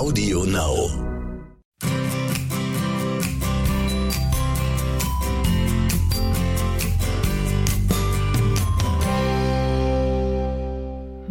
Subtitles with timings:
[0.00, 0.88] Audio Now.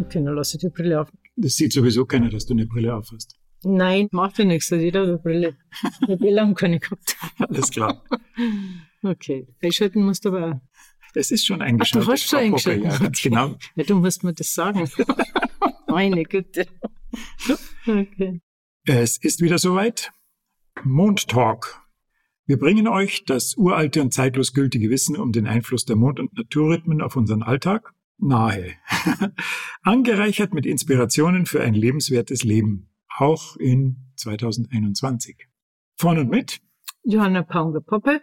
[0.02, 1.10] Okay, dann lasse ich die Brille auf.
[1.36, 3.36] Das sieht sowieso keiner, dass du eine Brille aufhast.
[3.64, 5.58] Nein, macht ja nichts, hat jeder eine Brille.
[6.02, 7.18] Ich habe eh lange keine gehabt.
[7.40, 8.02] Alles klar.
[9.04, 10.62] Okay, einschalten musst du aber auch.
[11.16, 12.08] Es ist schon Ach, eingeschaltet.
[12.08, 12.84] du hast schon eingeschaltet.
[12.84, 13.30] Ja, ganz Okay.
[13.30, 13.56] genau.
[13.76, 14.90] Ja, du musst mir das sagen.
[15.88, 16.68] Meine Güte.
[17.86, 18.42] Okay.
[18.86, 20.12] Es ist wieder soweit.
[20.84, 21.81] Mondtalk.
[22.45, 26.34] Wir bringen euch das uralte und zeitlos gültige Wissen um den Einfluss der Mond- und
[26.35, 28.73] Naturrhythmen auf unseren Alltag nahe.
[29.84, 32.90] Angereichert mit Inspirationen für ein lebenswertes Leben.
[33.18, 35.48] Auch in 2021.
[35.98, 36.62] Von und mit
[37.04, 38.21] Johanna Paunger-Poppe.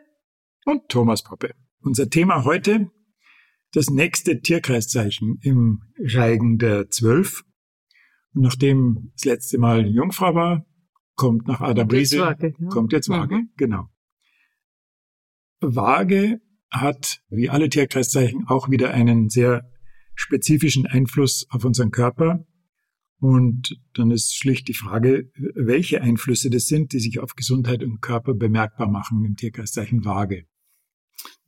[0.64, 1.54] und Thomas Poppe.
[1.80, 2.90] Unser Thema heute,
[3.72, 7.44] das nächste Tierkreiszeichen im Reigen der Zwölf.
[8.38, 10.66] Nachdem das letzte Mal Jungfrau war,
[11.14, 12.68] kommt nach Adam Kommt jetzt Riese, Waage, ja.
[12.68, 13.50] kommt jetzt Waage, Mhm.
[13.56, 13.88] genau.
[15.60, 19.70] Waage hat, wie alle Tierkreiszeichen, auch wieder einen sehr
[20.14, 22.44] spezifischen Einfluss auf unseren Körper.
[23.18, 28.02] Und dann ist schlicht die Frage, welche Einflüsse das sind, die sich auf Gesundheit und
[28.02, 30.44] Körper bemerkbar machen im Tierkreiszeichen Waage.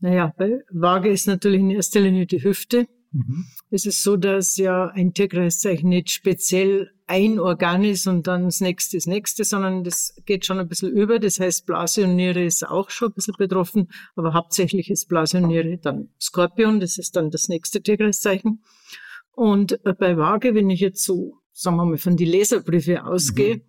[0.00, 2.88] Naja, bei Waage ist natürlich in erster Linie die Hüfte.
[3.12, 3.46] Mhm.
[3.70, 8.60] Es ist so, dass ja ein Tierkreiszeichen nicht speziell ein Organ ist und dann das
[8.60, 11.18] nächste das nächste, sondern das geht schon ein bisschen über.
[11.18, 15.38] Das heißt, Blase und Niere ist auch schon ein bisschen betroffen, aber hauptsächlich ist Blase
[15.38, 18.62] und Niere dann Skorpion, das ist dann das nächste Tierkreiszeichen.
[19.32, 23.62] Und äh, bei Waage, wenn ich jetzt so, sagen wir mal, von die Leserbriefe ausgehe,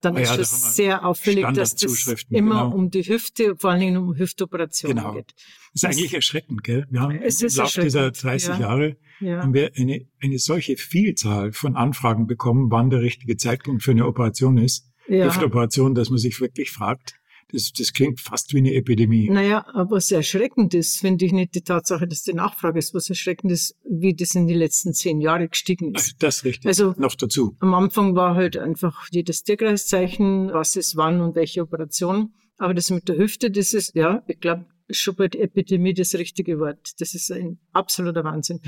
[0.00, 2.74] dann ja, ist da es wir sehr auffällig, dass das immer genau.
[2.74, 5.14] um die Hüfte, vor allen Dingen um Hüftoperationen Genau.
[5.14, 5.34] geht.
[5.72, 6.86] Das ist eigentlich erschreckend, gell?
[6.90, 8.60] Wir haben Es im ist Laufe dieser erschreckend, 30 ja.
[8.60, 9.42] Jahre Ja.
[9.42, 14.06] haben wir eine, eine solche Vielzahl von Anfragen bekommen, wann der richtige Zeitpunkt für eine
[14.06, 14.90] Operation ist.
[15.08, 15.26] Ja.
[15.26, 17.14] Hüftoperation, dass man sich wirklich fragt.
[17.50, 19.30] Das, das klingt fast wie eine Epidemie.
[19.30, 22.94] Naja, aber was erschreckend ist, finde ich nicht die Tatsache, dass die Nachfrage ist.
[22.94, 26.22] Was erschreckend ist, wie das in die letzten zehn Jahre gestiegen ist.
[26.22, 26.66] Das ist richtig.
[26.66, 27.56] Also- noch dazu.
[27.60, 32.34] Am Anfang war halt einfach jedes Tierkreiszeichen, was ist wann und welche Operation.
[32.58, 36.14] Aber das mit der Hüfte, das ist, ja, ich glaube, schon bei der Epidemie das
[36.14, 37.00] richtige Wort.
[37.00, 38.60] Das ist ein absoluter Wahnsinn.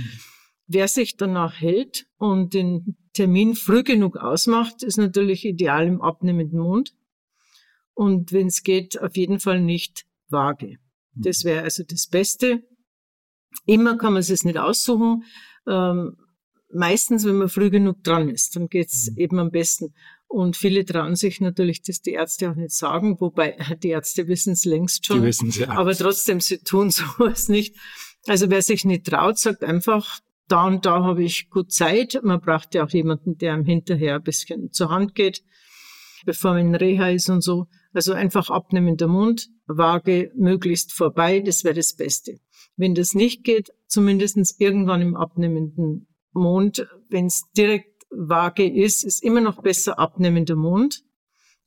[0.66, 6.60] Wer sich danach hält und den Termin früh genug ausmacht, ist natürlich ideal im abnehmenden
[6.60, 6.94] Mond.
[7.94, 10.76] Und wenn es geht, auf jeden Fall nicht vage.
[11.14, 12.62] Das wäre also das Beste.
[13.66, 15.24] Immer kann man es nicht aussuchen.
[15.66, 16.16] Ähm,
[16.72, 19.16] meistens, wenn man früh genug dran ist, dann geht's Mhm.
[19.18, 19.94] eben am besten.
[20.28, 24.52] Und viele trauen sich natürlich, dass die Ärzte auch nicht sagen, wobei die Ärzte wissen
[24.52, 25.20] es längst schon.
[25.20, 25.70] Die wissen es ja.
[25.70, 27.76] Aber trotzdem, sie tun sowas nicht.
[28.26, 32.20] Also wer sich nicht traut, sagt einfach, da und da habe ich gut Zeit.
[32.22, 35.42] Man braucht ja auch jemanden, der einem hinterher ein bisschen zur Hand geht,
[36.26, 37.66] bevor man in Reha ist und so.
[37.92, 42.38] Also einfach abnehmen der Mund, Waage möglichst vorbei, das wäre das Beste.
[42.76, 49.22] Wenn das nicht geht, zumindestens irgendwann im abnehmenden Mond, wenn es direkt Waage ist, ist
[49.22, 51.02] immer noch besser abnehmender Mond,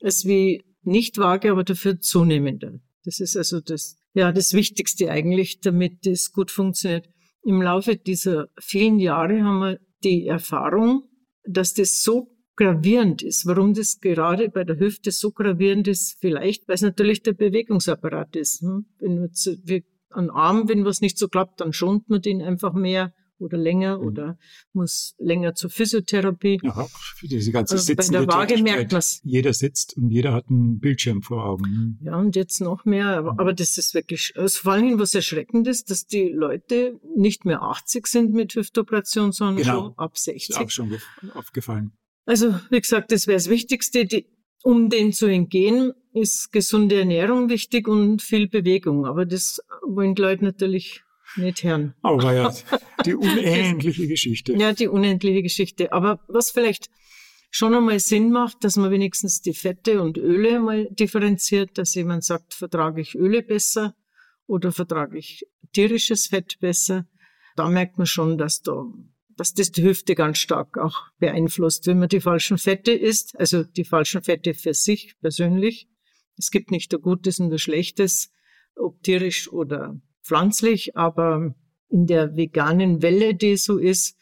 [0.02, 2.80] als wie nicht Waage, aber dafür zunehmender.
[3.06, 7.10] Das ist also das, ja, das Wichtigste eigentlich, damit das gut funktioniert.
[7.44, 11.04] Im Laufe dieser vielen Jahre haben wir die Erfahrung,
[11.46, 13.46] dass das so gravierend ist.
[13.46, 18.36] Warum das gerade bei der Hüfte so gravierend ist, vielleicht, weil es natürlich der Bewegungsapparat
[18.36, 18.62] ist.
[18.62, 18.86] hm?
[19.00, 22.42] Wenn wir zu, wir, an Arm, wenn was nicht so klappt, dann schont man den
[22.42, 24.06] einfach mehr oder länger Mhm.
[24.06, 24.38] oder
[24.74, 26.60] muss länger zur Physiotherapie.
[26.64, 26.88] Ja,
[27.18, 29.20] für diese ganze Also bei der Waage merkt man's.
[29.24, 32.00] Jeder sitzt und jeder hat einen Bildschirm vor Augen.
[32.04, 33.08] Ja, und jetzt noch mehr.
[33.18, 37.44] Aber, aber das ist wirklich, also vor allem was erschreckend ist, dass die Leute nicht
[37.44, 39.82] mehr 80 sind mit Hüftoperation, sondern Genau.
[39.88, 40.58] schon ab Ist 60.
[40.58, 41.92] auch schon gef- aufgefallen.
[42.26, 44.06] Also, wie gesagt, das wäre das Wichtigste.
[44.06, 44.28] Die,
[44.64, 49.06] um dem zu entgehen, ist gesunde Ernährung wichtig und viel Bewegung.
[49.06, 51.04] Aber das wollen die Leute natürlich
[51.36, 51.96] nicht hören.
[52.02, 52.54] Aber ja,
[53.06, 54.54] die unendliche Geschichte.
[54.54, 55.92] Ja, die unendliche Geschichte.
[55.92, 56.90] Aber was vielleicht
[57.50, 62.24] schon einmal Sinn macht, dass man wenigstens die Fette und Öle mal differenziert, dass jemand
[62.24, 63.96] sagt, vertrage ich Öle besser
[64.48, 67.06] oder vertrage ich tierisches Fett besser.
[67.56, 68.86] Da merkt man schon, dass da,
[69.38, 71.88] dass das die Hüfte ganz stark auch beeinflusst.
[71.88, 75.88] Wenn man die falschen Fette isst, also die falschen Fette für sich persönlich,
[76.38, 78.32] es gibt nicht ein gutes und ein schlechtes,
[78.76, 81.56] ob tierisch oder pflanzlich, aber
[81.90, 84.18] in der veganen Welle, die so ist,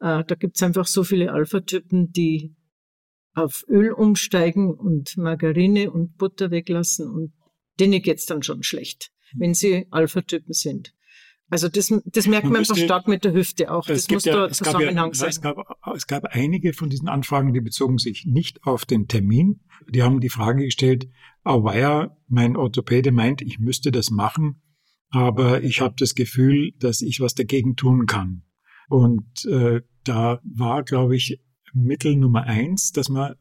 [0.00, 2.56] äh, da gibt's einfach so viele Alpha-Typen, die
[3.34, 7.32] auf Öl umsteigen und Margarine und Butter weglassen und
[7.80, 10.92] denen geht's dann schon schlecht, wenn sie Alpha-Typen sind.
[11.52, 13.84] Also das, das merkt man, man einfach stark mit der Hüfte auch.
[13.84, 15.28] Das muss ja, da Zusammenhang ja, sein.
[15.28, 15.58] Es gab,
[15.94, 19.60] es gab einige von diesen Anfragen, die bezogen sich nicht auf den Termin.
[19.86, 21.10] Die haben die Frage gestellt,
[21.44, 24.62] auweia, mein Orthopäde meint, ich müsste das machen,
[25.10, 28.44] aber ich habe das Gefühl, dass ich was dagegen tun kann.
[28.88, 31.38] Und äh, da war, glaube ich,
[31.74, 33.34] Mittel Nummer eins, dass man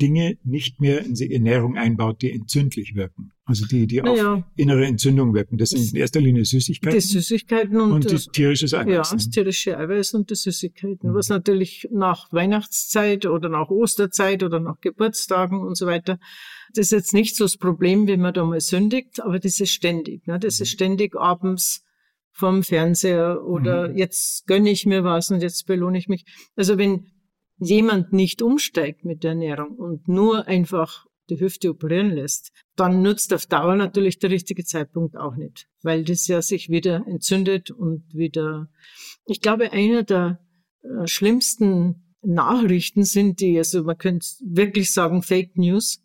[0.00, 3.32] Dinge nicht mehr in die Ernährung einbaut, die entzündlich wirken.
[3.44, 4.34] Also die, die naja.
[4.34, 5.58] auf innere Entzündung wirken.
[5.58, 6.98] Das sind in erster Linie Süßigkeiten.
[6.98, 9.10] Die Süßigkeiten und, und das tierische Eiweiß.
[9.10, 11.10] Ja, das tierische Eiweiß und die Süßigkeiten.
[11.10, 11.14] Mhm.
[11.14, 16.18] Was natürlich nach Weihnachtszeit oder nach Osterzeit oder nach Geburtstagen und so weiter,
[16.74, 19.70] das ist jetzt nicht so das Problem, wenn man da mal sündigt, aber das ist
[19.70, 20.26] ständig.
[20.26, 20.38] Ne?
[20.38, 20.74] Das ist mhm.
[20.76, 21.84] ständig abends
[22.32, 23.96] vom Fernseher oder mhm.
[23.98, 26.24] jetzt gönne ich mir was und jetzt belohne ich mich.
[26.56, 27.11] Also wenn
[27.62, 33.32] jemand nicht umsteigt mit der Ernährung und nur einfach die Hüfte operieren lässt, dann nutzt
[33.32, 38.04] auf Dauer natürlich der richtige Zeitpunkt auch nicht, weil das ja sich wieder entzündet und
[38.12, 38.68] wieder,
[39.26, 40.40] ich glaube, einer der
[40.82, 46.02] äh, schlimmsten Nachrichten sind die, also man könnte wirklich sagen Fake News,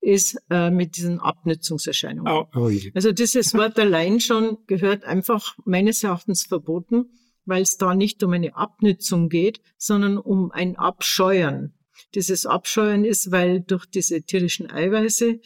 [0.00, 2.32] ist äh, mit diesen Abnützungserscheinungen.
[2.32, 7.06] Oh, oh also dieses Wort allein schon gehört einfach meines Erachtens verboten
[7.46, 11.72] weil es da nicht um eine Abnützung geht, sondern um ein Abscheuern.
[12.14, 15.40] Dieses Abscheuern ist, weil durch diese tierischen Eiweiße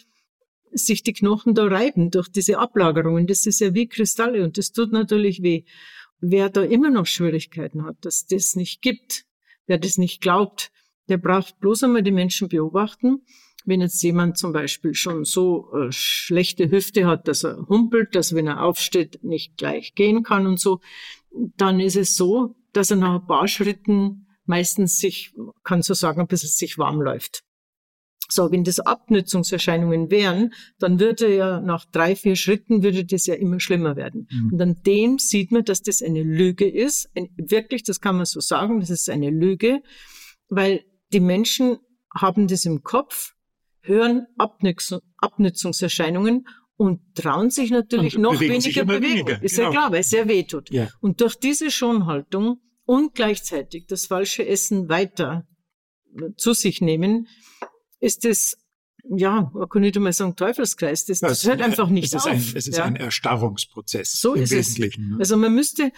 [0.73, 3.27] sich die Knochen da reiben, durch diese Ablagerungen.
[3.27, 5.65] Das ist ja wie Kristalle und das tut natürlich weh.
[6.21, 9.25] Wer da immer noch Schwierigkeiten hat, dass das nicht gibt,
[9.67, 10.71] wer das nicht glaubt,
[11.09, 13.23] der braucht bloß einmal die Menschen beobachten.
[13.65, 18.35] Wenn jetzt jemand zum Beispiel schon so äh, schlechte Hüfte hat, dass er humpelt, dass
[18.35, 20.81] wenn er aufsteht, nicht gleich gehen kann und so,
[21.57, 26.27] dann ist es so, dass er nach ein paar Schritten meistens sich, kann so sagen,
[26.27, 27.43] bis es sich warm läuft.
[28.29, 33.35] So, wenn das Abnützungserscheinungen wären, dann würde ja nach drei, vier Schritten würde das ja
[33.35, 34.29] immer schlimmer werden.
[34.31, 34.53] Mhm.
[34.53, 37.11] Und an dem sieht man, dass das eine Lüge ist.
[37.17, 39.83] Ein, wirklich, das kann man so sagen, das ist eine Lüge,
[40.49, 41.79] weil die Menschen
[42.15, 43.35] haben das im Kopf,
[43.83, 46.47] hören Abnützung, Abnützungserscheinungen
[46.77, 49.27] und trauen sich natürlich und noch weniger bewegen.
[49.27, 49.43] Weniger.
[49.43, 49.69] Ist genau.
[49.69, 50.71] ja klar, weil es sehr weh tut.
[50.71, 50.89] Ja.
[51.01, 55.47] Und durch diese Schonhaltung und gleichzeitig das falsche Essen weiter
[56.37, 57.29] zu sich nehmen,
[58.01, 58.57] ist es
[59.17, 62.31] ja, man kann nicht einmal sagen Teufelskreis, das, das hört einfach nicht es auf.
[62.31, 62.85] Ein, es ist ja.
[62.85, 65.05] ein Erstarrungsprozess so im ist Wesentlichen.
[65.05, 65.11] Es.
[65.11, 65.17] Ne?
[65.19, 65.93] Also man müsste,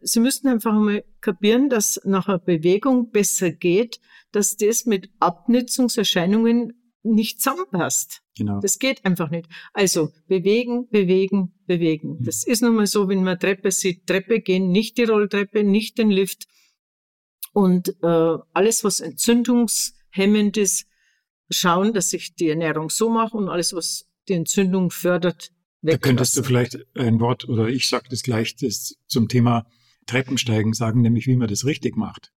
[0.00, 4.00] Sie müssten einfach mal kapieren, dass nach einer Bewegung besser geht,
[4.32, 8.22] dass das mit Abnützungserscheinungen nicht zusammenpasst.
[8.36, 8.60] Genau.
[8.60, 9.46] Das geht einfach nicht.
[9.72, 12.18] Also bewegen, bewegen, bewegen.
[12.18, 12.24] Mhm.
[12.24, 15.98] Das ist nun mal so, wenn man Treppe sieht, Treppe gehen, nicht die Rolltreppe, nicht
[15.98, 16.46] den Lift.
[17.52, 20.86] Und äh, alles, was entzündungshemmend ist,
[21.50, 25.52] schauen, dass ich die Ernährung so mache und alles, was die Entzündung fördert,
[25.82, 26.00] weglassen.
[26.00, 29.66] Da könntest du vielleicht ein Wort, oder ich sage das gleich, das zum Thema
[30.06, 32.32] Treppensteigen sagen, nämlich wie man das richtig macht.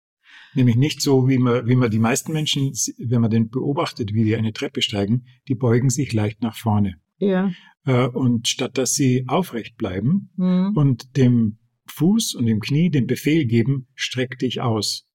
[0.56, 4.24] Nämlich nicht so, wie man, wie man die meisten Menschen, wenn man den beobachtet, wie
[4.24, 6.96] die eine Treppe steigen, die beugen sich leicht nach vorne.
[7.18, 7.52] Ja.
[7.86, 10.72] Äh, und statt dass sie aufrecht bleiben mhm.
[10.76, 15.08] und dem Fuß und dem Knie den Befehl geben, streck dich aus.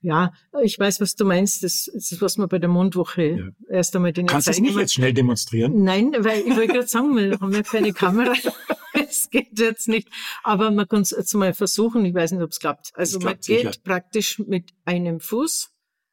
[0.00, 0.32] Ja,
[0.62, 1.62] ich weiß, was du meinst.
[1.62, 3.48] Das, das ist, was man bei der Mondwoche ja.
[3.68, 5.82] erst einmal den Kannst du es nicht jetzt schnell demonstrieren?
[5.82, 8.32] Nein, weil ich wollte gerade sagen, wir haben ja keine Kamera.
[9.08, 10.08] es geht jetzt nicht.
[10.42, 12.04] Aber man kann es jetzt mal versuchen.
[12.04, 12.92] Ich weiß nicht, ob es klappt.
[12.94, 13.72] Also man geht sicher.
[13.84, 15.70] praktisch mit einem Fuß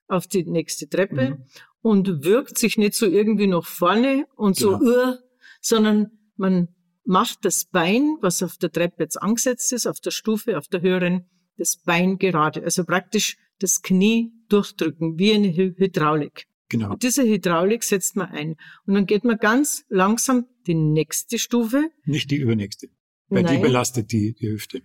[0.08, 1.46] auf die nächste Treppe mhm.
[1.82, 5.12] und wirkt sich nicht so irgendwie nach vorne und so, genau.
[5.12, 5.16] uh,
[5.62, 6.70] sondern man
[7.04, 10.82] macht das Bein, was auf der Treppe jetzt angesetzt ist, auf der Stufe, auf der
[10.82, 12.64] höheren, das Bein gerade.
[12.64, 16.46] Also praktisch das Knie durchdrücken, wie eine Hydraulik.
[16.70, 16.92] Genau.
[16.92, 18.56] Und diese Hydraulik setzt man ein.
[18.86, 21.90] Und dann geht man ganz langsam die nächste Stufe.
[22.06, 22.90] Nicht die übernächste.
[23.30, 23.56] Weil Nein.
[23.56, 24.82] die belastet die, die Hüfte.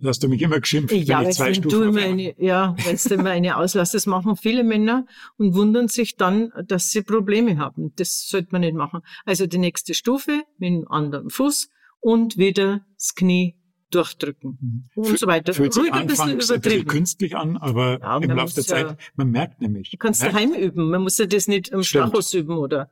[0.00, 2.76] Da hast du mich immer geschimpft, ja, wenn ich zwei Stufen du immer eine, Ja,
[2.84, 3.94] wenn du immer eine auslässt.
[3.94, 5.06] Das machen viele Männer
[5.38, 7.92] und wundern sich dann, dass sie Probleme haben.
[7.96, 9.00] Das sollte man nicht machen.
[9.24, 13.56] Also die nächste Stufe mit dem anderen Fuß und wieder das Knie
[13.90, 15.02] durchdrücken mhm.
[15.02, 15.54] und so weiter.
[15.54, 18.96] Fühlt sich anfangs ein bisschen, bisschen künstlich an, aber ja, im Laufe der Zeit, ja,
[19.14, 19.90] man merkt nämlich.
[19.90, 20.90] Du kannst daheim üben.
[20.90, 22.90] Man muss ja das nicht im Stachus üben oder,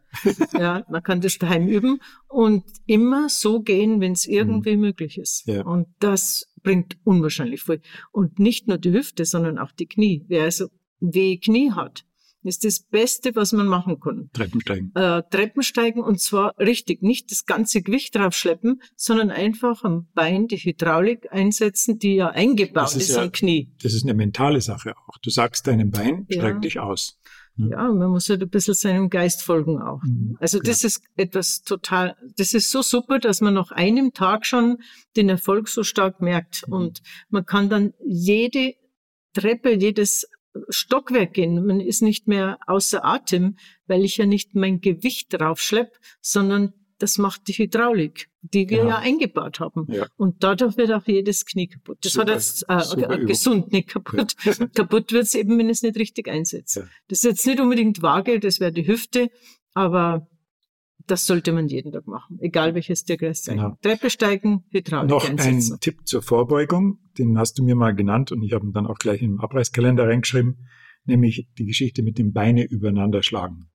[0.52, 4.82] ja, man kann das daheim üben und immer so gehen, wenn es irgendwie mhm.
[4.82, 5.46] möglich ist.
[5.46, 5.64] Ja.
[5.64, 7.80] Und das bringt unwahrscheinlich viel.
[8.12, 10.24] Und nicht nur die Hüfte, sondern auch die Knie.
[10.28, 10.68] Wer also
[11.00, 12.04] weh Knie hat,
[12.44, 14.30] ist das Beste, was man machen kann.
[14.32, 14.92] Treppensteigen.
[14.94, 20.56] Äh, Treppensteigen und zwar richtig, nicht das ganze Gewicht draufschleppen, sondern einfach am Bein die
[20.56, 23.72] Hydraulik einsetzen, die ja eingebaut ist, ist ja, am Knie.
[23.82, 25.18] Das ist eine mentale Sache auch.
[25.22, 26.60] Du sagst deinem Bein, streck ja.
[26.60, 27.18] dich aus.
[27.56, 27.70] Mhm.
[27.70, 30.02] Ja, man muss halt ein bisschen seinem Geist folgen auch.
[30.02, 30.88] Mhm, also das klar.
[30.88, 34.78] ist etwas total, das ist so super, dass man nach einem Tag schon
[35.16, 36.66] den Erfolg so stark merkt.
[36.66, 36.74] Mhm.
[36.74, 38.74] Und man kann dann jede
[39.34, 40.26] Treppe, jedes
[40.68, 41.66] Stockwerk gehen.
[41.66, 43.56] Man ist nicht mehr außer Atem,
[43.87, 48.78] weil ich ja nicht mein Gewicht drauf schlepp, sondern das macht die Hydraulik, die wir
[48.78, 49.87] ja, ja eingebaut haben.
[49.90, 50.06] Ja.
[50.16, 51.99] Und dadurch wird auch jedes Knie kaputt.
[52.02, 54.34] Das super, hat jetzt äh, gesund nicht kaputt.
[54.44, 54.54] Ja.
[54.75, 56.76] kaputt wird es eben, wenn es nicht richtig einsetzt.
[57.08, 59.30] Das ist jetzt nicht unbedingt vage, das wäre die Hüfte,
[59.75, 60.28] aber
[61.06, 63.56] das sollte man jeden Tag machen, egal welches Tierkreis sein.
[63.56, 63.78] Genau.
[63.82, 65.75] Treppe steigen, Hydraulik Noch einsetzen.
[65.75, 68.87] ein Tipp zur Vorbeugung, den hast du mir mal genannt und ich habe ihn dann
[68.87, 70.66] auch gleich im Abreißkalender reingeschrieben,
[71.04, 73.68] nämlich die Geschichte mit dem Beine übereinander schlagen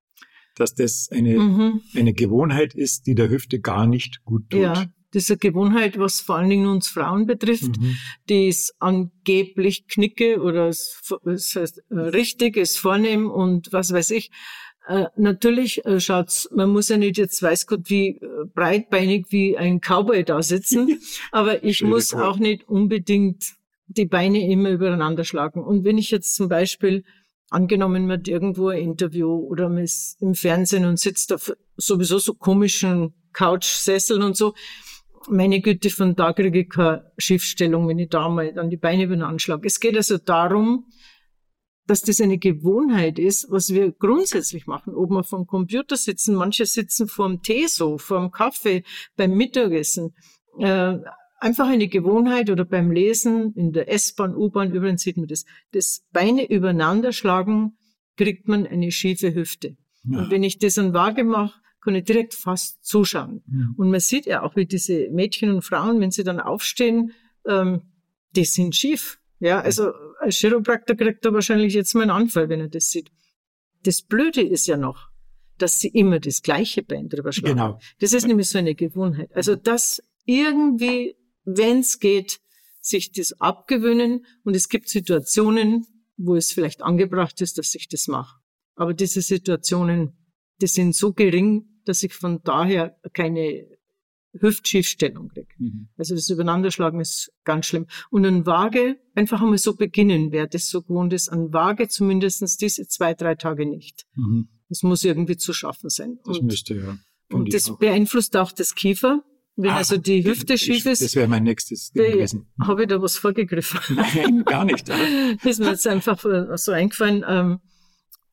[0.56, 1.82] dass das eine, mhm.
[1.96, 4.60] eine Gewohnheit ist, die der Hüfte gar nicht gut tut.
[4.60, 7.98] Ja, diese Gewohnheit, was vor allen Dingen uns Frauen betrifft, mhm.
[8.30, 11.02] die ist angeblich knicke oder es,
[11.56, 14.30] heißt, äh, richtig, ist vornehm und was weiß ich.
[14.90, 19.56] Äh, natürlich äh, schaut's, man muss ja nicht jetzt weiß Gott wie äh, breitbeinig wie
[19.56, 21.00] ein Cowboy da sitzen,
[21.32, 23.54] aber ich muss auch nicht unbedingt
[23.86, 25.64] die Beine immer übereinander schlagen.
[25.64, 27.04] Und wenn ich jetzt zum Beispiel
[27.52, 32.34] angenommen hat irgendwo ein Interview oder man ist im Fernsehen und sitzt auf sowieso so
[32.34, 34.56] komischen Couchsesseln und so.
[35.30, 39.04] Meine Güte, von da kriege ich keine Schiffstellung, wenn ich da mal dann die Beine
[39.04, 39.64] über den Anschlag.
[39.66, 40.86] Es geht also darum,
[41.90, 44.94] dass das eine Gewohnheit ist, was wir grundsätzlich machen.
[44.94, 48.84] Ob wir vom Computer sitzen, manche sitzen vorm Tee so, vorm Kaffee,
[49.18, 50.14] beim Mittagessen.
[50.60, 51.00] Äh,
[51.40, 56.06] einfach eine Gewohnheit oder beim Lesen in der S-Bahn, U-Bahn, übrigens sieht man das, das
[56.12, 57.76] Beine übereinander schlagen,
[58.18, 59.76] kriegt man eine schiefe Hüfte.
[60.04, 60.20] Ja.
[60.20, 63.42] Und wenn ich das an Waage mache, kann ich direkt fast zuschauen.
[63.48, 63.68] Ja.
[63.78, 67.14] Und man sieht ja auch, wie diese Mädchen und Frauen, wenn sie dann aufstehen,
[67.48, 67.82] ähm,
[68.36, 69.20] die sind schief.
[69.40, 73.10] Ja, also ein Chiropraktor kriegt da wahrscheinlich jetzt mal einen Anfall, wenn er das sieht.
[73.84, 75.10] Das Blöde ist ja noch,
[75.58, 77.56] dass sie immer das gleiche Bein drüber schlagen.
[77.56, 77.80] Genau.
[78.00, 79.34] Das ist nämlich so eine Gewohnheit.
[79.34, 81.16] Also das irgendwie
[81.56, 82.40] wenn es geht,
[82.82, 84.26] sich das abgewöhnen.
[84.44, 85.86] Und es gibt Situationen,
[86.18, 88.40] wo es vielleicht angebracht ist, dass ich das mache.
[88.76, 90.18] Aber diese Situationen,
[90.62, 93.68] die sind so gering, dass ich von daher keine
[94.34, 95.48] Hüftschiefstellung kriege.
[95.58, 95.90] Mhm.
[95.98, 97.88] Also das Übereinanderschlagen ist ganz schlimm.
[98.10, 102.58] Und ein Waage, einfach einmal so beginnen, wer das so gewohnt ist, an Waage zumindestens
[102.58, 104.06] diese zwei, drei Tage nicht.
[104.16, 104.50] Mhm.
[104.70, 106.20] Das muss irgendwie zu schaffen sein.
[106.26, 106.98] Das und, müsste, ja.
[107.32, 107.80] Und das auch.
[107.80, 109.24] beeinflusst auch das Kiefer.
[109.56, 111.02] Wenn ah, also die Hüfte schief ist.
[111.02, 112.48] Das wäre mein nächstes Ding gewesen.
[112.62, 113.80] Habe ich da was vorgegriffen?
[113.96, 114.88] Nein, gar nicht.
[114.88, 114.98] das
[115.44, 116.24] ist mir jetzt einfach
[116.56, 117.60] so eingefallen, ähm,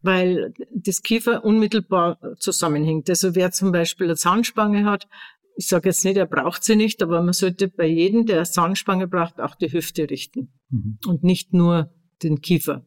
[0.02, 3.10] weil das Kiefer unmittelbar zusammenhängt.
[3.10, 5.08] Also wer zum Beispiel eine Zahnspange hat,
[5.56, 8.44] ich sage jetzt nicht, er braucht sie nicht, aber man sollte bei jedem, der eine
[8.44, 10.98] Zahnspange braucht, auch die Hüfte richten mhm.
[11.06, 12.86] und nicht nur den Kiefer.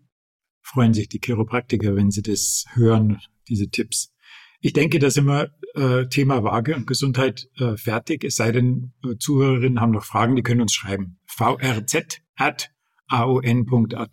[0.61, 4.13] Freuen sich die Chiropraktiker, wenn sie das hören, diese Tipps.
[4.61, 8.23] Ich denke, da sind wir äh, Thema Waage und Gesundheit äh, fertig.
[8.23, 11.19] Es sei denn, äh, Zuhörerinnen haben noch Fragen, die können uns schreiben.
[11.25, 12.19] vrz.aon.at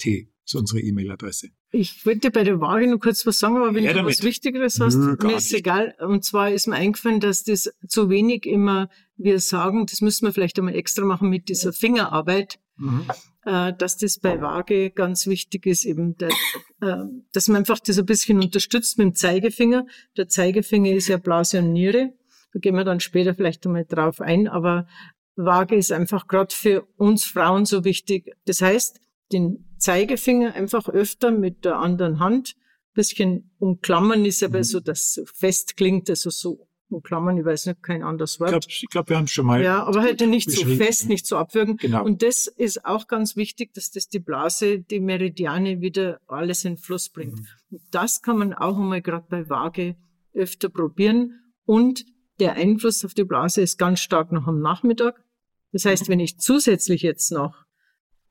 [0.07, 1.49] ist unsere E-Mail-Adresse.
[1.79, 4.17] Ich wollte bei der Waage noch kurz was sagen, aber wenn ja, du damit.
[4.17, 5.61] was Wichtigeres hast, Nö, mir ist nicht.
[5.61, 5.95] egal.
[6.01, 10.33] Und zwar ist mir eingefallen, dass das zu wenig immer wir sagen, das müssen wir
[10.33, 12.59] vielleicht einmal extra machen mit dieser Fingerarbeit.
[12.79, 13.07] Mhm.
[13.45, 16.31] Äh, dass das bei Waage ganz wichtig ist, eben, der,
[16.81, 19.87] äh, dass man einfach das ein bisschen unterstützt mit dem Zeigefinger.
[20.17, 22.15] Der Zeigefinger ist ja Blase und Niere.
[22.53, 24.89] Da gehen wir dann später vielleicht einmal drauf ein, aber
[25.37, 28.35] Waage ist einfach gerade für uns Frauen so wichtig.
[28.47, 28.99] Das heißt,
[29.33, 32.57] den Zeigefinger einfach öfter mit der anderen Hand
[32.97, 34.65] bisschen umklammern ist aber mhm.
[34.65, 38.51] so, dass so fest klingt, also so in Klammern, ich weiß nicht, kein anderes Wort.
[38.51, 39.63] Ich glaube, ich glaub, wir haben es schon mal.
[39.63, 41.77] Ja, aber halt nicht so fest, nicht so abwürgen.
[41.79, 42.05] Genau.
[42.05, 46.77] Und das ist auch ganz wichtig, dass das die Blase, die Meridiane wieder alles in
[46.77, 47.41] Fluss bringt.
[47.41, 47.47] Mhm.
[47.71, 49.97] Und das kann man auch einmal gerade bei Waage
[50.33, 51.41] öfter probieren.
[51.65, 52.05] Und
[52.39, 55.21] der Einfluss auf die Blase ist ganz stark noch am Nachmittag.
[55.73, 57.65] Das heißt, wenn ich zusätzlich jetzt noch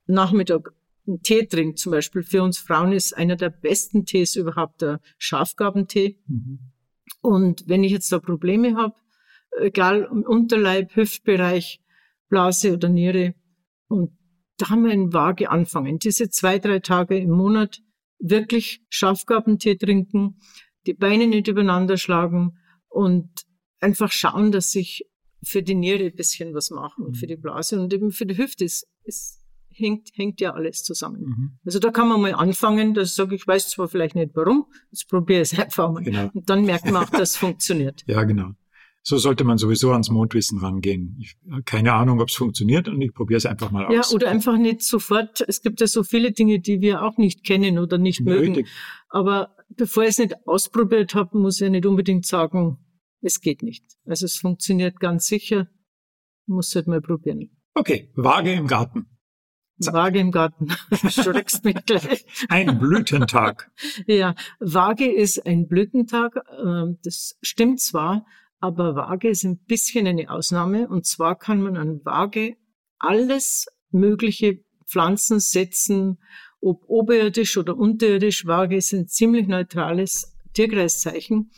[0.08, 0.72] Nachmittag
[1.08, 5.02] einen Tee trinke, zum Beispiel für uns Frauen ist einer der besten Tees überhaupt der
[5.18, 6.20] Schafgabentee.
[6.28, 6.72] Mhm
[7.26, 8.96] und wenn ich jetzt da Probleme habe,
[9.60, 11.82] egal im Unterleib, Hüftbereich,
[12.30, 13.34] Blase oder Niere,
[13.88, 14.18] und
[14.58, 15.98] da haben wir einen vage anfangen.
[15.98, 17.82] Diese zwei, drei Tage im Monat
[18.20, 20.40] wirklich Schafgabentee trinken,
[20.86, 22.58] die Beine nicht übereinander schlagen
[22.88, 23.30] und
[23.80, 25.10] einfach schauen, dass ich
[25.44, 27.30] für die Niere ein bisschen was mache und für mhm.
[27.30, 29.45] die Blase und eben für die Hüfte ist, ist
[29.76, 31.22] hängt, hängt ja alles zusammen.
[31.22, 31.60] Mhm.
[31.66, 35.08] Also da kann man mal anfangen, dass sage ich weiß zwar vielleicht nicht warum, jetzt
[35.10, 36.04] probiere ich es einfach mal.
[36.04, 36.30] Genau.
[36.34, 38.04] Und dann merkt man auch, dass es funktioniert.
[38.08, 38.52] Ja, genau.
[39.08, 41.16] So sollte man sowieso ans Mondwissen rangehen.
[41.20, 43.94] Ich, keine Ahnung, ob es funktioniert und ich probiere es einfach mal aus.
[43.94, 45.42] Ja, oder einfach nicht sofort.
[45.48, 48.50] Es gibt ja so viele Dinge, die wir auch nicht kennen oder nicht Nötig.
[48.50, 48.68] mögen.
[49.10, 52.80] Aber bevor ich es nicht ausprobiert habe, muss ich nicht unbedingt sagen,
[53.22, 53.86] es geht nicht.
[54.06, 55.68] Also es funktioniert ganz sicher,
[56.48, 57.52] muss halt mal probieren.
[57.76, 59.06] Okay, Waage im Garten.
[59.80, 60.70] Waage im Garten.
[61.10, 62.26] Schreckst mich gleich.
[62.50, 63.72] Ein Blütentag.
[64.08, 66.36] ja, Waage ist ein Blütentag.
[66.64, 68.26] Ähm, das stimmt zwar,
[68.60, 70.88] aber Waage ist ein bisschen eine Ausnahme.
[70.88, 72.56] Und zwar kann man an Waage
[73.00, 76.20] alles mögliche Pflanzen setzen,
[76.62, 78.46] ob oberirdisch oder unterirdisch.
[78.46, 81.52] Waage ist ein ziemlich neutrales Tierkreiszeichen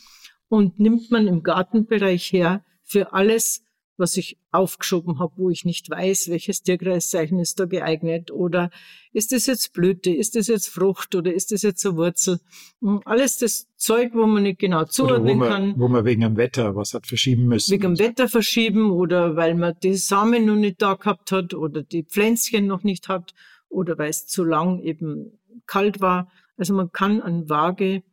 [0.50, 3.64] und nimmt man im Gartenbereich her für alles,
[3.98, 8.70] was ich aufgeschoben habe, wo ich nicht weiß, welches Tierkreiszeichen ist da geeignet oder
[9.12, 12.40] ist das jetzt Blüte, ist das jetzt Frucht oder ist das jetzt eine Wurzel?
[12.82, 15.74] Hm, alles das Zeug, wo man nicht genau zuordnen wo man, kann.
[15.78, 17.72] Wo man wegen dem Wetter was hat verschieben müssen.
[17.72, 21.84] Wegen dem Wetter verschieben oder weil man die Samen noch nicht da gehabt hat oder
[21.84, 23.34] die Pflänzchen noch nicht hat
[23.70, 26.32] oder weil es zu lang eben kalt war.
[26.58, 28.04] Also man kann an Waage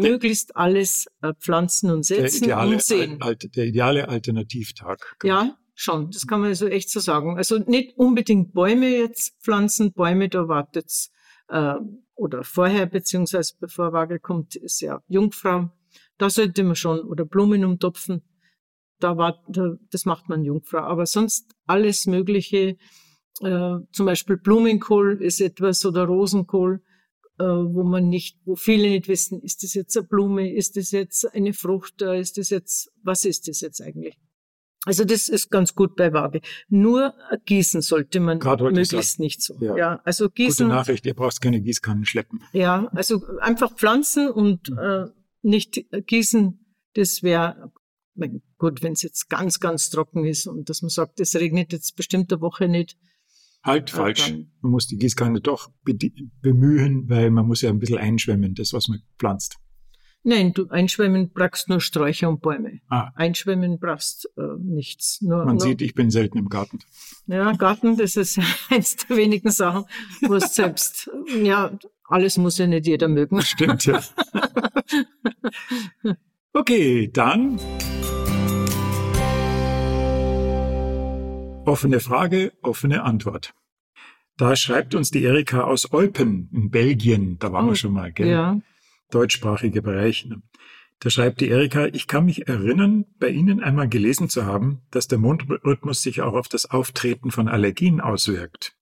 [0.00, 3.16] möglichst alles äh, pflanzen und setzen ideale, und sehen.
[3.20, 5.16] Al, der ideale Alternativtag.
[5.22, 6.10] Ja, schon.
[6.10, 7.36] Das kann man so echt so sagen.
[7.36, 9.92] Also nicht unbedingt Bäume jetzt pflanzen.
[9.92, 11.10] Bäume, da wartet's
[11.48, 11.74] äh,
[12.14, 15.70] oder vorher, beziehungsweise bevor Wagel kommt, ist ja Jungfrau.
[16.18, 18.22] Da sollte man schon, oder Blumen umtopfen.
[19.00, 20.78] Da war, da, das macht man Jungfrau.
[20.78, 22.76] Aber sonst alles Mögliche,
[23.40, 26.82] äh, zum Beispiel Blumenkohl ist etwas oder Rosenkohl,
[27.38, 31.32] wo man nicht, wo viele nicht wissen, ist das jetzt eine Blume, ist das jetzt
[31.34, 34.16] eine Frucht, äh, ist das jetzt, was ist das jetzt eigentlich?
[34.84, 36.40] Also das ist ganz gut bei Waage.
[36.68, 39.56] Nur gießen sollte man möglichst nicht so.
[39.60, 39.76] Ja.
[39.76, 40.00] ja.
[40.04, 40.66] also gießen.
[40.66, 42.42] Gute Nachricht, ihr braucht keine Gießkannen schleppen.
[42.52, 44.78] Ja, also einfach pflanzen und mhm.
[44.78, 45.06] äh,
[45.42, 46.58] nicht gießen.
[46.94, 47.72] Das wäre
[48.58, 51.96] gut, wenn es jetzt ganz, ganz trocken ist und dass man sagt, es regnet jetzt
[51.96, 52.98] bestimmt eine Woche nicht.
[53.62, 54.32] Halt falsch.
[54.60, 55.70] Man muss die Gießkanne doch
[56.40, 59.58] bemühen, weil man muss ja ein bisschen einschwemmen, das, was man pflanzt.
[60.24, 62.80] Nein, du einschwemmen brauchst nur Sträucher und Bäume.
[62.88, 63.10] Ah.
[63.16, 65.20] Einschwemmen brauchst äh, nichts.
[65.20, 66.78] Nur, Man nur, sieht, ich bin selten im Garten.
[67.26, 68.38] Ja, Garten, das ist
[68.70, 69.84] eins der wenigen Sachen,
[70.22, 71.10] wo es selbst,
[71.42, 73.42] ja, alles muss ja nicht jeder mögen.
[73.42, 74.00] Stimmt, ja.
[76.52, 77.58] okay, dann
[81.64, 83.54] offene Frage, offene Antwort.
[84.36, 87.38] Da schreibt uns die Erika aus Eupen in Belgien.
[87.38, 88.28] Da waren oh, wir schon mal, gell?
[88.28, 88.60] Ja
[89.12, 90.26] deutschsprachige Bereich.
[90.26, 90.42] Ne?
[91.00, 95.08] Da schreibt die Erika, ich kann mich erinnern, bei Ihnen einmal gelesen zu haben, dass
[95.08, 98.76] der Mondrhythmus sich auch auf das Auftreten von Allergien auswirkt.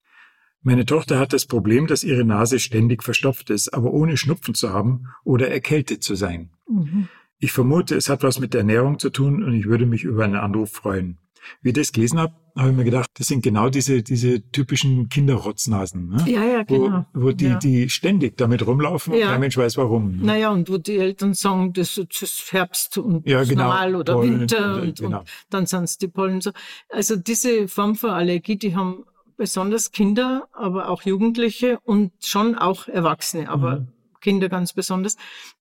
[0.62, 4.70] Meine Tochter hat das Problem, dass ihre Nase ständig verstopft ist, aber ohne Schnupfen zu
[4.70, 6.50] haben oder erkältet zu sein.
[6.68, 7.08] Mhm.
[7.38, 10.24] Ich vermute, es hat was mit der Ernährung zu tun und ich würde mich über
[10.24, 11.16] einen Anruf freuen.
[11.62, 15.08] Wie ich das gelesen habe, habe ich mir gedacht, das sind genau diese, diese typischen
[15.08, 16.08] Kinderrotznasen.
[16.08, 16.24] Ne?
[16.26, 17.06] Ja, ja, genau.
[17.12, 17.58] Wo, wo die, ja.
[17.58, 20.16] die ständig damit rumlaufen und kein Mensch weiß warum.
[20.16, 20.24] Ne?
[20.24, 23.64] Naja, und wo die Eltern sagen, das ist Herbst und ja, genau.
[23.64, 25.18] normal oder Pollen, Winter und, genau.
[25.20, 26.50] und dann sind es die Pollen so.
[26.88, 29.04] Also diese Form von Allergie, die haben
[29.36, 33.88] besonders Kinder, aber auch Jugendliche und schon auch Erwachsene, aber mhm.
[34.20, 35.16] Kinder ganz besonders.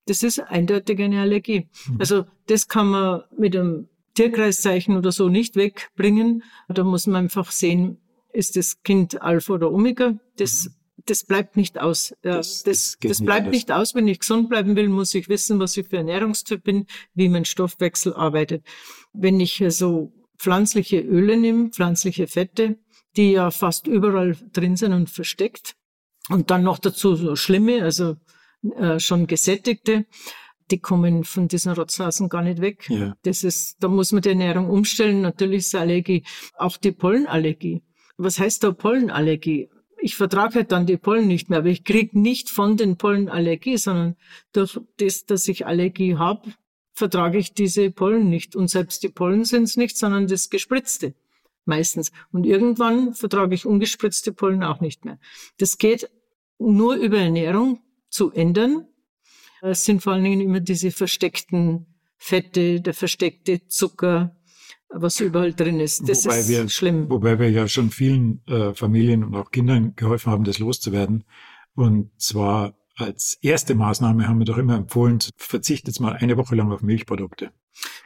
[0.05, 1.69] Das ist eindeutig eine Allergie.
[1.87, 1.95] Mhm.
[1.99, 3.87] Also das kann man mit einem
[4.19, 6.43] Tierkreiszeichen oder so nicht wegbringen.
[6.67, 7.99] Da muss man einfach sehen,
[8.33, 10.19] ist das Kind Alpha oder Omega.
[10.35, 11.03] Das, mhm.
[11.05, 12.13] das bleibt nicht aus.
[12.21, 13.95] Das, das, das, das bleibt nicht, nicht aus.
[13.95, 17.45] Wenn ich gesund bleiben will, muss ich wissen, was ich für Ernährungstyp bin, wie mein
[17.45, 18.65] Stoffwechsel arbeitet.
[19.13, 22.77] Wenn ich so pflanzliche Öle nehme, pflanzliche Fette,
[23.15, 25.75] die ja fast überall drin sind und versteckt,
[26.27, 28.17] und dann noch dazu so schlimme, also
[28.75, 30.05] äh, schon gesättigte,
[30.71, 32.89] die kommen von diesen Rotznasen gar nicht weg.
[32.89, 33.15] Ja.
[33.23, 35.21] Das ist, da muss man die Ernährung umstellen.
[35.21, 36.23] Natürlich ist Allergie,
[36.57, 37.81] auch die Pollenallergie.
[38.17, 39.69] Was heißt da Pollenallergie?
[40.01, 43.27] Ich vertrage halt dann die Pollen nicht mehr, aber ich krieg nicht von den Pollen
[43.27, 44.15] Allergie, sondern
[44.53, 46.53] durch das, dass ich Allergie habe,
[46.93, 48.55] vertrage ich diese Pollen nicht.
[48.55, 51.15] Und selbst die Pollen sind es nicht, sondern das Gespritzte
[51.69, 52.11] meistens.
[52.31, 55.19] Und irgendwann vertrage ich ungespritzte Pollen auch nicht mehr.
[55.57, 56.09] Das geht
[56.57, 58.87] nur über Ernährung zu ändern.
[59.61, 61.85] Es sind vor allen Dingen immer diese versteckten
[62.17, 64.35] Fette, der versteckte Zucker,
[64.89, 66.07] was überall drin ist.
[66.07, 67.09] Das wobei ist wir, schlimm.
[67.09, 71.23] Wobei wir ja schon vielen äh, Familien und auch Kindern geholfen haben, das loszuwerden.
[71.75, 76.71] Und zwar als erste Maßnahme haben wir doch immer empfohlen, verzichtet mal eine Woche lang
[76.71, 77.51] auf Milchprodukte.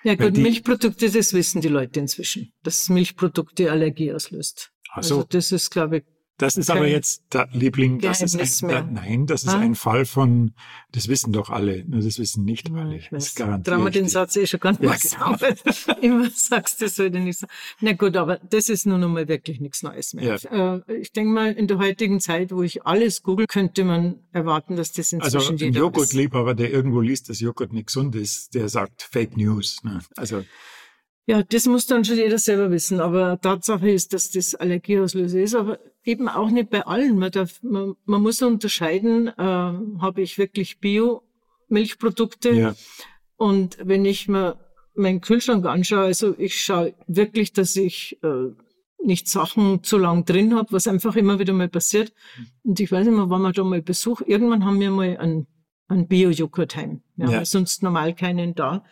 [0.04, 4.72] Ja gut, die, Milchprodukte, das wissen die Leute inzwischen, dass Milchprodukte Allergie auslöst.
[4.92, 5.16] Ach so.
[5.16, 6.04] Also das ist, glaube ich,
[6.38, 9.60] Das ist aber jetzt der Liebling, das ist ein, da, nein, das ist ah?
[9.60, 10.54] ein Fall von,
[10.92, 12.96] das wissen doch alle, nur das wissen nicht alle.
[12.98, 13.36] Ich weiß.
[13.36, 16.00] Trauen wir den Satz eh schon ganz ja, genau.
[16.02, 17.46] Immer sagst du so nicht so.
[17.82, 20.38] Na gut, aber das ist nun einmal wirklich nichts Neues mehr.
[20.38, 20.78] Ja.
[20.88, 24.76] Äh, ich denke mal, in der heutigen Zeit, wo ich alles google, könnte man erwarten,
[24.76, 28.56] dass das inzwischen also jeder ein Joghurtliebhaber, der irgendwo liest, dass Joghurt nicht gesund ist,
[28.56, 29.84] der sagt Fake News.
[29.84, 30.00] Ne?
[30.18, 30.44] Also
[31.26, 33.00] ja, das muss dann schon jeder selber wissen.
[33.00, 37.18] Aber Tatsache ist, dass das Allergieauslöser ist, aber eben auch nicht bei allen.
[37.18, 42.52] Man, darf, man, man muss unterscheiden, äh, habe ich wirklich Bio-Milchprodukte?
[42.52, 42.76] Ja.
[43.38, 44.58] Und wenn ich mir
[44.96, 48.52] meinen Kühlschrank anschaue, also ich schaue wirklich, dass ich äh,
[49.04, 52.14] nicht Sachen zu lang drin habe, was einfach immer wieder mal passiert.
[52.64, 55.48] Und ich weiß nicht mehr, wann wir da mal Besuch, irgendwann haben wir mal einen,
[55.88, 57.02] einen Bio-Joghurt heim.
[57.16, 57.38] Wir ja.
[57.38, 58.84] haben sonst normal keinen da.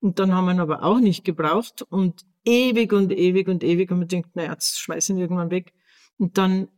[0.00, 3.90] Und dann haben wir ihn aber auch nicht gebraucht und ewig und ewig und ewig
[3.90, 5.72] und man denkt, naja, jetzt schmeißen wir irgendwann weg.
[6.18, 6.68] Und dann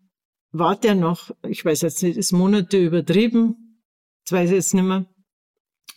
[0.53, 3.83] war der noch, ich weiß jetzt nicht, ist Monate übertrieben,
[4.25, 5.07] das weiß ich jetzt nicht mehr.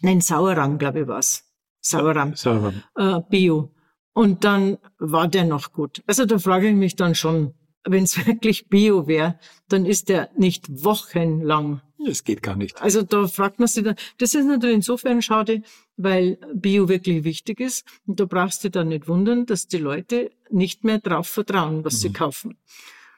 [0.02, 1.44] Nein, Sauerrahm, glaube ich, war's.
[1.82, 2.36] Sauerrahm.
[2.36, 2.84] Sauerrahm.
[2.96, 3.74] Äh, Bio.
[4.14, 6.04] Und dann war der noch gut.
[6.08, 10.30] Also da frage ich mich dann schon, wenn es wirklich Bio wäre, dann ist der
[10.36, 12.82] nicht wochenlang das geht gar nicht.
[12.82, 15.64] Also da fragt man sich dann, das ist natürlich insofern schade,
[15.98, 17.86] weil Bio wirklich wichtig ist.
[18.08, 21.96] Und da brauchst du dann nicht wundern, dass die Leute nicht mehr drauf vertrauen, was
[21.96, 21.98] mhm.
[21.98, 22.58] sie kaufen.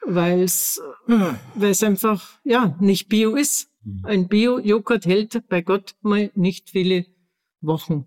[0.05, 0.81] Weil es,
[1.83, 3.69] einfach, ja, nicht Bio ist.
[3.83, 4.05] Mhm.
[4.05, 7.05] Ein Bio-Joghurt hält bei Gott mal nicht viele
[7.61, 8.05] Wochen.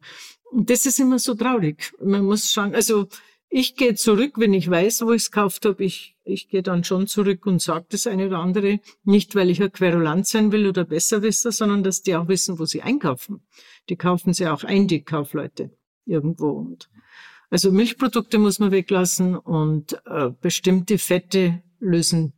[0.51, 1.93] Und das ist immer so traurig.
[2.01, 3.09] Man muss schauen, also
[3.57, 5.85] ich gehe zurück, wenn ich weiß, wo ich es gekauft habe.
[5.85, 8.81] Ich, ich gehe dann schon zurück und sage das eine oder andere.
[9.05, 12.65] Nicht, weil ich ein Querulant sein will oder Besserwisser, sondern dass die auch wissen, wo
[12.65, 13.47] sie einkaufen.
[13.89, 15.71] Die kaufen sie auch ein, die Kaufleute
[16.05, 16.51] irgendwo.
[16.51, 16.89] Und
[17.51, 22.33] also Milchprodukte muss man weglassen und äh, bestimmte Fette lösen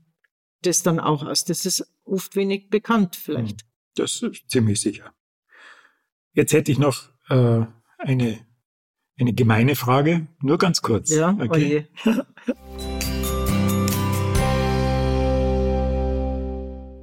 [0.62, 1.44] das dann auch aus.
[1.44, 3.64] Das ist oft wenig bekannt vielleicht.
[3.94, 5.14] Das ist ziemlich sicher.
[6.32, 7.64] Jetzt hätte ich noch äh,
[7.98, 8.46] eine
[9.18, 11.08] eine gemeine Frage, nur ganz kurz.
[11.10, 11.86] Ja, okay.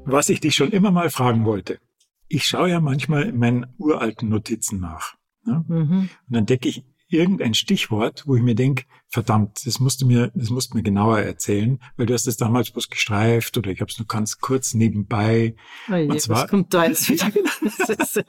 [0.06, 1.80] Was ich dich schon immer mal fragen wollte.
[2.28, 5.16] Ich schaue ja manchmal in meinen uralten Notizen nach.
[5.46, 5.66] Ne?
[5.68, 6.10] Mhm.
[6.28, 10.32] Und dann decke ich irgendein Stichwort, wo ich mir denke, verdammt, das musst du mir,
[10.34, 13.82] das musst du mir genauer erzählen, weil du hast es damals bloß gestreift oder ich
[13.82, 15.56] habe es nur ganz kurz nebenbei.
[15.90, 17.32] Oh je, und zwar, was kommt da jetzt wieder?
[17.64, 18.24] Ist,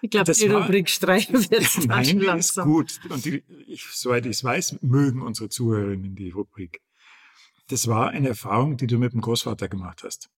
[0.00, 2.68] ich glaube, die war, Rubrik Streichen wird Nein, langsam.
[2.80, 3.12] ist gut.
[3.12, 6.80] Und die, ich, soweit ich es weiß, mögen unsere Zuhörerinnen die Rubrik.
[7.68, 10.30] Das war eine Erfahrung, die du mit dem Großvater gemacht hast.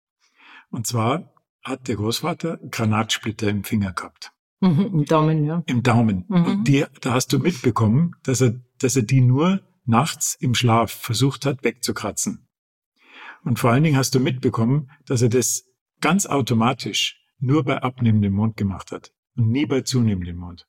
[0.71, 1.33] Und zwar
[1.63, 4.31] hat der Großvater Granatsplitter im Finger gehabt.
[4.61, 5.63] Mhm, Im Daumen, ja.
[5.67, 6.25] Im Daumen.
[6.27, 6.45] Mhm.
[6.45, 10.91] Und die, da hast du mitbekommen, dass er, dass er die nur nachts im Schlaf
[10.91, 12.47] versucht hat wegzukratzen.
[13.43, 15.63] Und vor allen Dingen hast du mitbekommen, dass er das
[16.01, 20.65] ganz automatisch nur bei abnehmendem Mond gemacht hat und nie bei zunehmendem Mond.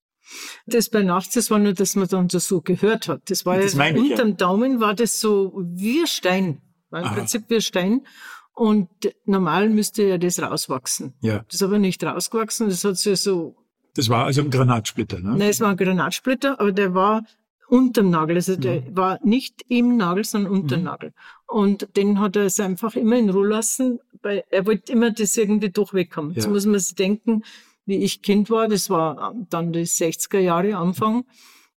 [0.66, 3.28] Das bei nachts, das war nur, dass man dann so gehört hat.
[3.30, 4.34] Das war das ja, unterm ja.
[4.34, 6.62] Daumen war das so wie Stein.
[6.90, 7.14] War im Aha.
[7.14, 8.06] Prinzip wie Stein.
[8.54, 8.88] Und
[9.24, 11.14] normal müsste ja das rauswachsen.
[11.20, 11.40] Ja.
[11.46, 12.68] Das ist aber nicht rausgewachsen.
[12.68, 13.56] Das hat sich so
[14.00, 15.36] das war also ein Granatsplitter, ne?
[15.36, 17.22] Nein, es war ein Granatsplitter, aber der war
[17.68, 18.36] unterm Nagel.
[18.36, 18.96] Also der mhm.
[18.96, 20.84] war nicht im Nagel, sondern unter mhm.
[20.84, 21.12] Nagel.
[21.46, 25.36] Und den hat er es einfach immer in Ruhe lassen, weil er wollte immer das
[25.36, 26.30] irgendwie durchwegkommen.
[26.30, 26.36] Ja.
[26.36, 27.42] Jetzt muss man sich denken,
[27.84, 31.26] wie ich Kind war, das war dann die 60er Jahre Anfang.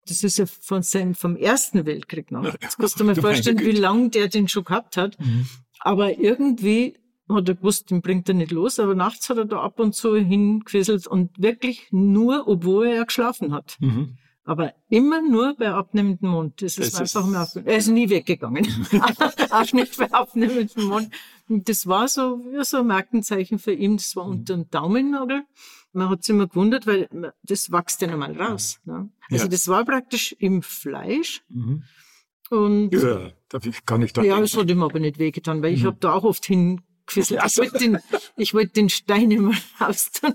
[0.07, 2.45] Das ist ja von seinem, vom Ersten Weltkrieg noch.
[2.45, 5.19] Jetzt kannst du mir vorstellen, wie lange der den schon gehabt hat.
[5.19, 5.49] Mhm.
[5.81, 6.95] Aber irgendwie
[7.35, 9.95] hat er gewusst, den bringt er nicht los, aber nachts hat er da ab und
[9.95, 13.77] zu hingequisselt und wirklich nur, obwohl er geschlafen hat.
[13.81, 14.17] Mhm.
[14.45, 16.63] Aber immer nur bei abnehmendem Mond.
[16.63, 17.57] Das ist das einfach ist...
[17.65, 18.67] Er ist nie weggegangen.
[19.51, 21.11] auch nicht bei abnehmendem Mond.
[21.49, 23.99] Und das war so, wie so ein Markenzeichen für ihn.
[23.99, 24.33] Das war mhm.
[24.33, 25.45] unter dem Daumennagel.
[25.93, 27.09] Man hat sich immer gewundert, weil
[27.43, 28.81] das wächst ja normal raus.
[28.85, 29.11] Ne?
[29.31, 29.51] Also ja.
[29.51, 31.43] das war praktisch im Fleisch.
[31.49, 31.85] Mhm.
[32.51, 34.23] Und ja, da kann ich da.
[34.23, 35.77] Ja, es hat ihm aber nicht wehgetan, weil mhm.
[35.77, 37.43] ich habe da auch oft hin gefisselt.
[37.45, 37.99] Ich wollte den,
[38.37, 40.35] ich wollte den Stein immer raus tun.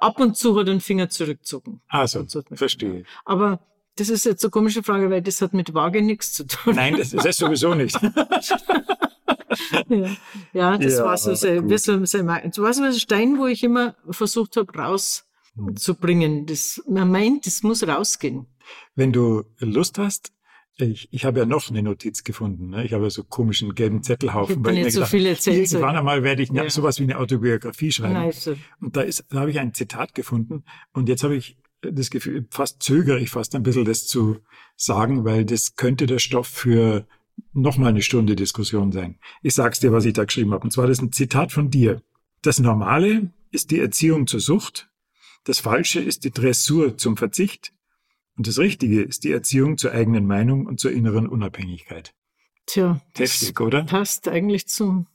[0.00, 1.80] Ab und zu hat er den Finger zurückgezogen.
[1.88, 3.04] Also, verstehe.
[3.24, 3.60] Aber
[3.96, 6.74] das ist jetzt eine komische Frage, weil das hat mit Waage nichts zu tun.
[6.74, 8.00] Nein, das ist das sowieso nicht.
[9.88, 10.16] ja.
[10.52, 12.18] ja, das ja, war so sehr, wie so, so,
[12.52, 16.46] so was ein Stein, wo ich immer versucht habe, rauszubringen.
[16.46, 18.46] Das, man meint, das muss rausgehen.
[18.94, 20.32] Wenn du Lust hast,
[20.84, 22.70] ich, ich habe ja noch eine Notiz gefunden.
[22.70, 22.84] Ne?
[22.84, 24.64] Ich habe so komischen gelben Zettelhaufen.
[24.66, 25.70] Ich ich so gedacht, viel erzählt.
[25.72, 26.68] Irgendwann einmal werde ich ja.
[26.70, 28.14] sowas wie eine Autobiografie schreiben.
[28.14, 28.50] Nice.
[28.80, 30.64] Und da ist, da habe ich ein Zitat gefunden.
[30.92, 34.38] Und jetzt habe ich das Gefühl, fast zögere ich fast ein bisschen, das zu
[34.76, 37.06] sagen, weil das könnte der Stoff für
[37.52, 39.18] nochmal eine Stunde Diskussion sein.
[39.42, 40.64] Ich sag's dir, was ich da geschrieben habe.
[40.64, 42.02] Und zwar das ist ein Zitat von dir.
[42.42, 44.90] Das Normale ist die Erziehung zur Sucht,
[45.44, 47.72] das Falsche ist die Dressur zum Verzicht
[48.40, 52.14] und das Richtige ist die Erziehung zur eigenen Meinung und zur inneren Unabhängigkeit.
[52.64, 53.84] Tja, Heftig, oder?
[53.84, 55.08] Passt eigentlich zum,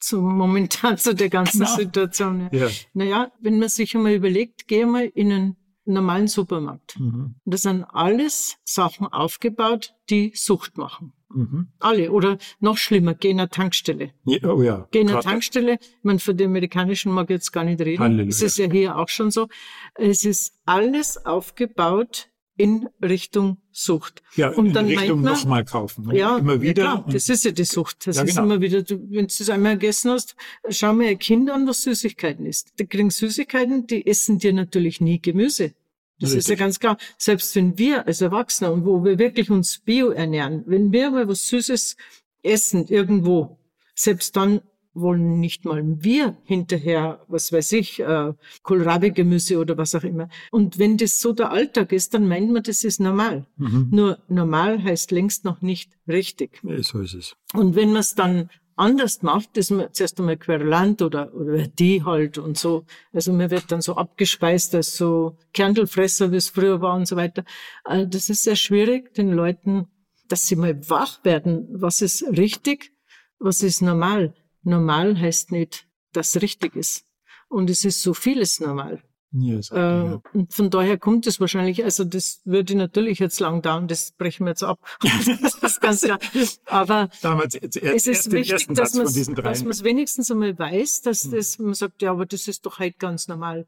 [0.00, 1.76] zum momentan zu der ganzen Genau.
[1.76, 2.50] Situation.
[2.52, 2.68] Ja.
[2.92, 7.00] Naja, wenn man sich einmal überlegt, geh mal in einen normalen Supermarkt.
[7.00, 7.36] Mhm.
[7.42, 11.14] Und da sind alles Sachen aufgebaut, die Sucht machen.
[11.30, 11.68] Mhm.
[11.78, 12.12] Alle.
[12.12, 14.12] Oder noch schlimmer, geh in eine Tankstelle.
[14.26, 14.86] Ja, oh ja.
[14.90, 15.78] Geh in eine Tankstelle.
[16.02, 18.00] Meine, für die amerikanischen mag ich jetzt gar nicht reden.
[18.00, 18.28] Halleluja.
[18.28, 19.48] Es ist ja hier auch schon so.
[19.94, 22.28] Es ist alles aufgebaut
[22.58, 24.22] in Richtung Sucht.
[24.34, 26.06] Ja, Und in dann Richtung nochmal kaufen.
[26.06, 26.18] ne?
[26.18, 26.82] Ja, immer wieder.
[26.82, 28.06] Ja, klar, das ist ja die Sucht.
[28.06, 28.42] Das Ja, ist genau.
[28.44, 30.36] immer wieder, du, wenn du es einmal gegessen hast,
[30.68, 32.72] schau mir ein Kind an, was Süßigkeiten isst.
[32.78, 35.72] Die kriegen Süßigkeiten, die essen dir natürlich nie Gemüse.
[36.20, 36.58] Das ist ja Richtig.
[36.58, 36.98] ganz klar.
[37.16, 41.28] Selbst wenn wir als Erwachsene und wo wir wirklich uns bio ernähren, wenn wir mal
[41.28, 41.96] was Süßes
[42.42, 43.56] essen irgendwo,
[43.94, 44.60] selbst dann
[45.00, 48.32] wollen nicht mal wir hinterher, was weiß ich, äh,
[48.62, 50.28] Kohlrabi-Gemüse oder was auch immer.
[50.50, 53.46] Und wenn das so der Alltag ist, dann meint man, das ist normal.
[53.56, 53.88] Mhm.
[53.90, 56.60] Nur normal heißt längst noch nicht richtig.
[56.62, 57.36] Ja, so ist es.
[57.54, 62.04] Und wenn man es dann anders macht, ist man zuerst einmal Querulant oder, oder die
[62.04, 62.84] halt und so.
[63.12, 67.16] Also man wird dann so abgespeist als so Kerntelfresser, wie es früher war und so
[67.16, 67.44] weiter.
[67.84, 69.88] Äh, Das ist sehr schwierig, den Leuten,
[70.28, 71.68] dass sie mal wach werden.
[71.72, 72.92] Was ist richtig?
[73.40, 74.34] Was ist normal?
[74.62, 77.04] Normal heißt nicht, dass richtig ist.
[77.48, 79.02] Und es ist so vieles normal.
[79.30, 80.22] Ja, Äh, ja.
[80.32, 84.46] Und von daher kommt es wahrscheinlich, also das würde natürlich jetzt lang dauern, das brechen
[84.46, 84.80] wir jetzt ab.
[85.42, 86.18] das ist ganz klar.
[86.64, 91.30] Aber Damals, jetzt, es ist wichtig, dass man es wenigstens einmal weiß, dass Hm.
[91.32, 93.66] das, man sagt, ja, aber das ist doch halt ganz normal.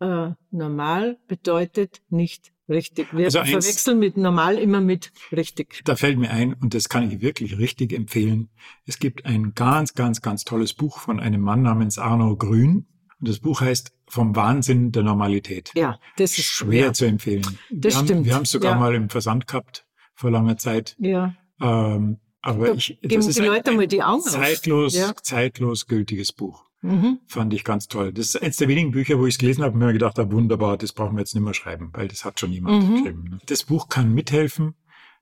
[0.00, 3.08] Äh, normal bedeutet nicht richtig.
[3.12, 5.82] Wir Also eins- verwechseln mit normal immer mit richtig.
[5.84, 8.50] Da fällt mir ein, und das kann ich wirklich richtig empfehlen.
[8.86, 12.86] Es gibt ein ganz, ganz, ganz tolles Buch von einem Mann namens Arno Grün.
[13.20, 15.70] Und das Buch heißt Vom Wahnsinn der Normalität.
[15.74, 17.42] Ja, das ist Schwer ja, zu empfehlen.
[17.70, 18.78] Das wir haben, stimmt, Wir haben es sogar ja.
[18.78, 20.94] mal im Versand gehabt vor langer Zeit.
[20.98, 24.20] Ja, Ähm, aber Da ich, geben das ist die ein, Leute ein mal die Augen
[24.22, 25.14] zeitlos, Ja.
[25.22, 26.63] zeitlos gültiges Buch.
[26.84, 27.18] Mhm.
[27.26, 28.12] Fand ich ganz toll.
[28.12, 30.32] Das ist eines der wenigen Bücher, wo ich es gelesen habe und mir gedacht habe,
[30.32, 32.94] wunderbar, das brauchen wir jetzt nicht mehr schreiben, weil das hat schon jemand Mhm.
[32.96, 33.40] geschrieben.
[33.46, 34.74] Das Buch kann mithelfen,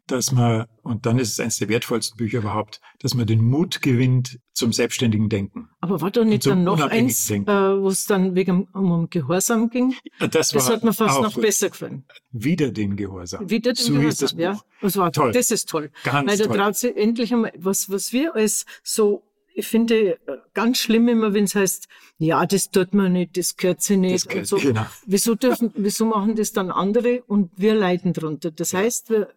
[0.08, 3.82] dass man, und dann ist es eines der wertvollsten Bücher überhaupt, dass man den Mut
[3.82, 5.68] gewinnt zum selbstständigen Denken.
[5.80, 9.94] Aber war da nicht dann noch eins, äh, wo es dann wegen um, Gehorsam ging?
[10.18, 12.04] Das, Das war hat mir fast noch besser gefallen.
[12.32, 13.48] Wieder den Gehorsam.
[13.48, 14.42] Wieder den so das Gehorsam, Buch.
[14.42, 14.60] ja.
[14.80, 15.30] Das war Toll.
[15.32, 15.90] Das ist toll.
[16.02, 19.22] Ganz Weil da traut sich endlich einmal, was, was wir als so,
[19.54, 21.88] ich finde, äh, ganz schlimm immer, wenn es heißt,
[22.18, 24.56] ja, das tut man nicht, das gehört sich nicht Das und gehört- so.
[24.58, 24.86] genau.
[25.06, 28.50] Wieso dürfen, wieso machen das dann andere und wir leiden drunter?
[28.50, 29.28] Das heißt, wir,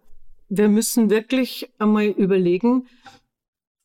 [0.50, 2.88] wir müssen wirklich einmal überlegen,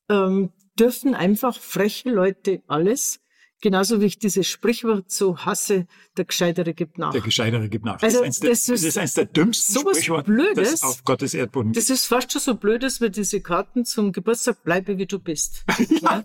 [0.08, 3.20] ähm, dürfen einfach freche Leute alles,
[3.60, 7.12] genauso wie ich dieses Sprichwort so hasse, der Gescheitere gibt nach.
[7.12, 8.02] Der Gescheitere gibt nach.
[8.02, 10.82] Also, das, ist eins der, das ist das ist eins der dümmsten sowas Sprichworte, Blödes.
[10.82, 14.62] auf Gottes Erdboden Das ist fast schon so blöd, dass wir diese Karten zum Geburtstag
[14.64, 15.64] bleibe wie du bist.
[16.02, 16.22] ja.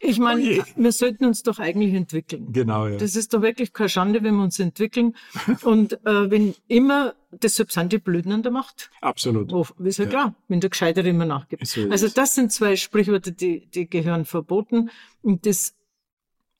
[0.00, 2.52] Ich meine, Oh wir sollten uns doch eigentlich entwickeln.
[2.52, 2.96] Genau, ja.
[2.98, 5.16] Das ist doch wirklich keine Schande, wenn wir uns entwickeln.
[5.62, 8.90] Und äh, wenn immer, deshalb sind die Blöden an der Macht.
[9.00, 9.52] Absolut.
[9.52, 10.10] Oh, ist ja, Ja.
[10.10, 11.66] klar, wenn der Gescheitere immer nachgibt.
[11.66, 14.90] So also das sind zwei Sprichwörter, die, die gehören verboten.
[15.20, 15.74] Und das,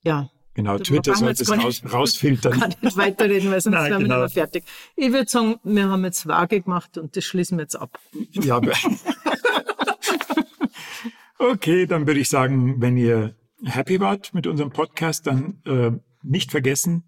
[0.03, 2.59] ja, Genau, Twitter wir sollte es raus, rausfiltern.
[2.59, 4.23] kann nicht weiterreden, weil sonst Nein, wären wir genau.
[4.23, 4.65] nicht mehr fertig.
[4.97, 7.97] Ich würde sagen, wir haben jetzt vage gemacht und das schließen wir jetzt ab.
[8.33, 8.59] Ja,
[11.39, 15.91] okay, dann würde ich sagen, wenn ihr happy wart mit unserem Podcast, dann äh,
[16.23, 17.05] nicht vergessen,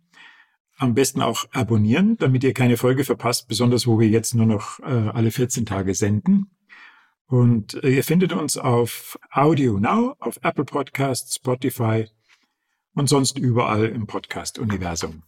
[0.78, 4.80] am besten auch abonnieren, damit ihr keine Folge verpasst, besonders wo wir jetzt nur noch
[4.80, 6.52] äh, alle 14 Tage senden.
[7.28, 12.08] Und äh, ihr findet uns auf Audio Now, auf Apple Podcasts, Spotify
[12.96, 15.24] und sonst überall im Podcast-Universum.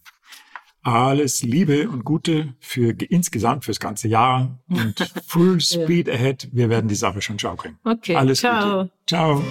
[0.82, 6.50] Alles Liebe und Gute für insgesamt fürs ganze Jahr und Full Speed Ahead.
[6.52, 7.78] Wir werden die Sache schon schaukeln.
[7.84, 8.82] Okay, Alles ciao.
[8.82, 8.90] Gute.
[9.06, 9.42] Ciao.